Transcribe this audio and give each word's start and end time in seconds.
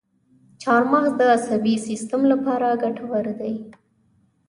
چارمغز 0.61 1.11
د 1.17 1.21
عصبي 1.35 1.75
سیستم 1.87 2.21
لپاره 2.31 2.79
ګټور 2.83 3.25
دی. 3.39 3.55